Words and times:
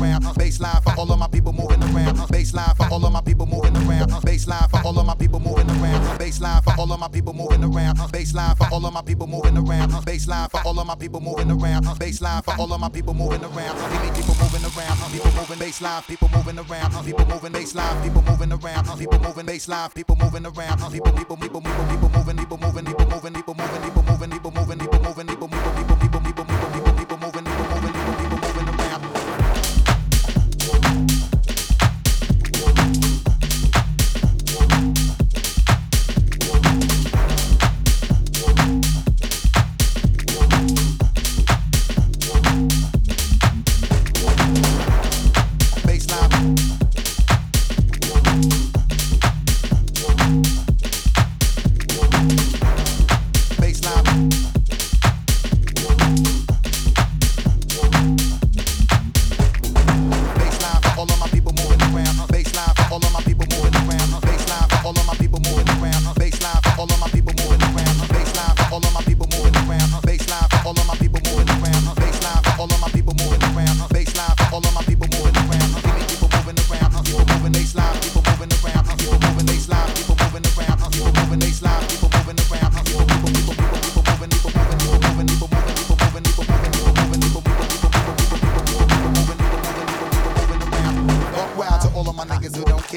around. 0.00 0.22
Baseline 0.36 0.82
for 0.82 0.94
all 0.98 1.10
of 1.12 1.18
my 1.18 1.28
people 1.28 1.52
moving 1.52 1.82
around. 1.82 2.16
Baseline 2.32 2.76
for 2.76 2.86
all 2.92 3.04
of 3.04 3.12
my 3.12 3.20
people 3.20 3.46
moving 3.46 3.76
around. 3.76 4.10
Baseline 4.22 4.68
for 4.70 4.80
all 4.86 4.98
of 4.98 5.06
my 5.06 5.14
people 5.14 5.40
moving 5.40 5.68
around. 5.70 6.18
Baseline 6.18 6.62
for 6.62 6.74
all 6.78 6.92
of 6.92 7.00
my 7.00 7.08
people 7.08 7.32
moving 7.32 7.64
around. 7.64 7.96
Baseline 7.98 8.56
for 8.56 8.66
all 8.72 8.84
of 8.86 8.92
my 8.92 9.02
people 9.02 9.26
moving 9.26 9.56
around. 9.56 9.90
Baseline 10.04 10.50
for 10.50 10.60
all 10.66 10.78
of 10.78 10.86
my 10.86 10.94
people 10.94 11.20
moving 11.20 11.50
around. 11.50 11.84
Baseline 11.84 12.44
for 12.44 12.54
all 12.58 12.72
of 12.72 12.80
my 12.80 12.88
people 12.88 13.14
moving 13.14 13.42
around. 13.44 13.76
People 14.14 14.34
moving 14.40 14.64
around. 14.64 14.96
People 15.12 15.32
moving 15.32 15.58
baseline. 15.58 16.06
People 16.06 16.28
moving 16.34 16.58
around. 16.58 17.04
People 17.04 17.26
moving 17.26 17.52
baseline. 17.52 18.02
People 18.02 18.22
moving 18.22 18.52
around. 18.52 18.98
People 18.98 19.20
moving 19.20 19.46
baseline. 19.46 19.94
People 19.94 20.16
moving 20.16 20.46
around. 20.46 20.78
People 20.92 21.12
people 21.12 21.36
people 21.36 21.60
people. 21.60 21.84
People 21.86 22.08
moving. 22.10 22.36
People 22.36 22.58
moving. 22.58 22.84
People 22.84 23.06
moving. 23.06 23.32
People 23.34 23.54
moving. 23.54 23.80
People 23.80 24.04
moving. 24.04 24.30
People 24.30 24.50
moving. 24.52 24.78
People 24.78 25.00
moving. 25.02 25.39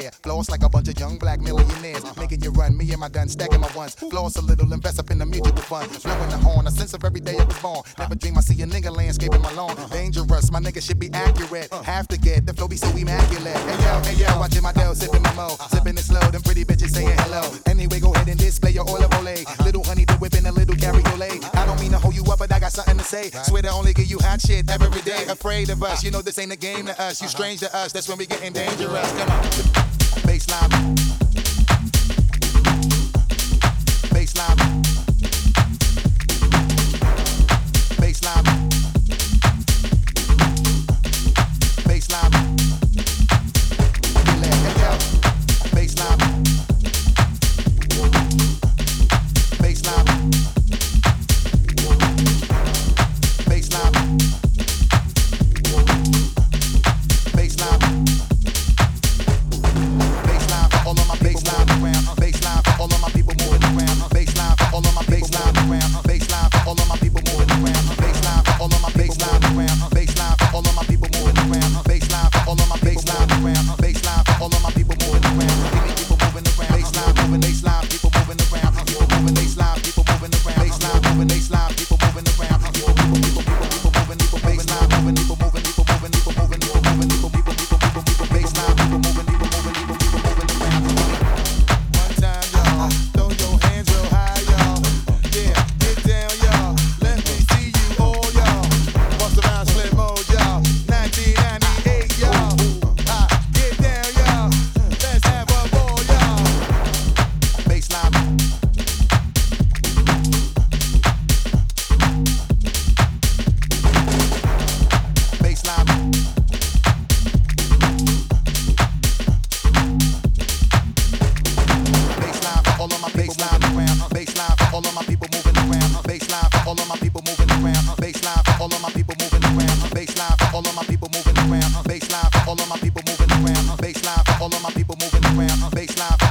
Care. 0.00 0.10
Floss 0.22 0.50
like 0.50 0.62
a 0.62 0.68
bunch 0.68 0.88
of 0.88 0.98
young 0.98 1.18
black 1.18 1.40
millionaires. 1.40 2.04
Making 2.16 2.42
you 2.42 2.50
run, 2.50 2.76
me 2.76 2.90
and 2.90 3.00
my 3.00 3.08
gun, 3.08 3.28
stacking 3.28 3.60
my 3.60 3.70
ones. 3.74 3.94
Floss 3.94 4.36
a 4.36 4.42
little, 4.42 4.72
invest 4.72 4.98
up 4.98 5.10
in 5.10 5.18
the 5.18 5.26
mutual 5.26 5.56
fund. 5.56 5.90
Blowing 6.02 6.30
the 6.30 6.38
horn, 6.38 6.66
a 6.66 6.70
sense 6.70 6.94
of 6.94 7.04
every 7.04 7.20
day 7.20 7.36
I 7.38 7.44
was 7.44 7.58
born. 7.58 7.82
Never 7.98 8.14
dream 8.14 8.38
I 8.38 8.40
see 8.40 8.60
a 8.62 8.66
nigga 8.66 8.94
landscaping 8.94 9.42
my 9.42 9.52
lawn. 9.52 9.76
Dangerous, 9.90 10.50
my 10.50 10.60
nigga 10.60 10.82
should 10.82 10.98
be 10.98 11.10
accurate. 11.12 11.72
Have 11.84 12.08
to 12.08 12.18
get 12.18 12.46
the 12.46 12.54
flow 12.54 12.68
be 12.68 12.76
so 12.76 12.88
immaculate. 12.96 13.56
Hey 13.56 13.84
yo, 13.84 14.00
hey 14.04 14.14
yo, 14.14 14.38
watching 14.38 14.62
my 14.62 14.72
dough, 14.72 14.94
sipping 14.94 15.22
my 15.22 15.34
mo. 15.34 15.56
Sipping 15.68 15.96
it 15.96 16.04
slow, 16.04 16.20
them 16.30 16.42
pretty 16.42 16.64
bitches 16.64 16.90
saying 16.90 17.16
hello. 17.18 17.42
Anyway, 17.66 18.00
go 18.00 18.14
ahead 18.14 18.28
and 18.28 18.38
display 18.38 18.70
your 18.70 18.88
olive 18.88 19.12
ole. 19.14 19.36
Little 19.64 19.84
honey, 19.84 20.04
the 20.04 20.14
whip 20.14 20.34
in 20.34 20.46
a 20.46 20.52
little 20.52 20.76
cabriolet. 20.76 21.44
I 21.54 21.66
don't 21.66 21.80
mean 21.80 21.92
to 21.92 21.98
hold 21.98 22.14
you 22.14 22.24
up, 22.24 22.38
but 22.38 22.52
I 22.52 22.60
got 22.60 22.72
something 22.72 22.98
to 22.98 23.04
say. 23.04 23.30
Swear 23.30 23.62
to 23.62 23.70
only 23.70 23.92
give 23.92 24.06
you 24.06 24.18
hot 24.18 24.40
shit 24.40 24.70
every 24.70 25.02
day. 25.02 25.24
Afraid 25.28 25.70
of 25.70 25.82
us, 25.82 26.04
you 26.04 26.10
know 26.10 26.22
this 26.22 26.38
ain't 26.38 26.52
a 26.52 26.56
game 26.56 26.86
to 26.86 27.00
us. 27.00 27.20
You 27.22 27.28
strange 27.28 27.60
to 27.60 27.74
us, 27.74 27.92
that's 27.92 28.08
when 28.08 28.18
we 28.18 28.26
getting 28.26 28.52
dangerous. 28.52 29.12
Come 29.12 29.30
on 29.30 29.87
slab. 30.48 31.07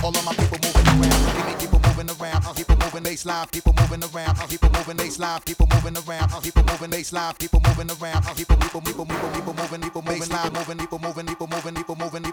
All 0.08 0.16
of 0.16 0.24
my 0.24 0.32
people 0.32 0.58
moving 0.64 0.88
around. 0.88 1.36
Give 1.36 1.46
me 1.48 1.56
people 1.60 1.80
moving 1.84 2.10
around. 2.16 2.42
People 2.56 2.78
moving 2.78 3.04
baseline. 3.04 3.52
People 3.52 3.74
moving 3.76 4.04
around. 4.08 4.36
People 4.48 4.70
moving 4.72 4.96
baseline. 4.96 5.44
People 5.44 5.68
moving 5.68 5.98
around. 6.00 6.30
People 6.42 6.64
moving 6.64 6.92
baseline. 6.92 7.38
People 7.38 7.60
moving 7.68 7.92
around. 7.92 8.24
People 8.38 8.56
people 8.56 8.80
people 8.80 9.06
people 9.06 9.30
people 9.36 9.54
moving 9.54 9.82
people 9.82 10.02
moving 10.08 10.30
people 10.32 10.48
moving 10.56 10.78
people 10.80 11.00
moving 11.00 11.26
people 11.28 11.48
moving 11.48 11.76
people 11.76 11.96
moving 11.98 12.24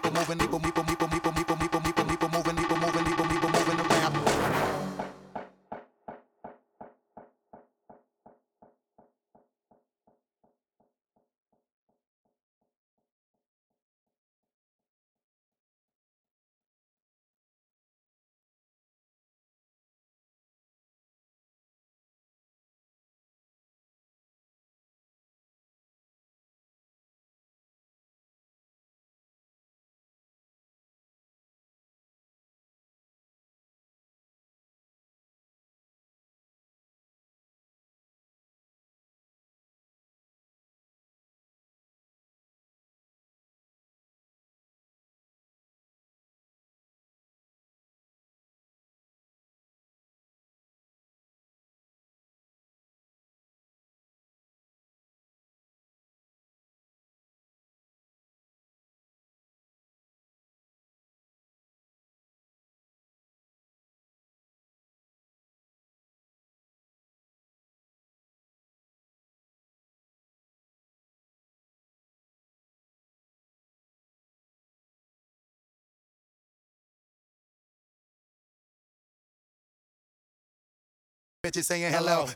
bitches 81.45 81.65
saying 81.65 81.93
hello. 81.93 82.27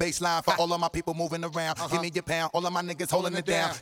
Baseline 0.00 0.44
for 0.44 0.54
all 0.58 0.72
of 0.72 0.80
my 0.80 0.88
people 0.88 1.12
moving 1.12 1.44
around. 1.44 1.76
Give 1.90 2.00
me 2.00 2.10
your 2.14 2.22
pound. 2.22 2.50
All 2.54 2.64
of 2.64 2.72
my 2.72 2.82
niggas 2.82 3.10
holding 3.10 3.34
it 3.34 3.44
down. 3.44 3.74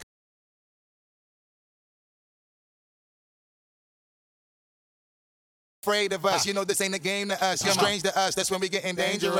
Afraid 5.82 6.12
of 6.14 6.26
us, 6.26 6.44
you 6.44 6.52
know 6.52 6.64
this 6.64 6.80
ain't 6.80 6.96
a 6.96 6.98
game 6.98 7.28
to 7.28 7.44
us. 7.44 7.64
You're 7.64 7.74
strange 7.74 8.02
to 8.02 8.18
us. 8.18 8.34
That's 8.34 8.50
when 8.50 8.60
we 8.60 8.68
getting 8.68 8.96
dangerous. 8.96 9.36